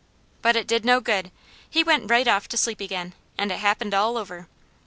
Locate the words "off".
2.27-2.47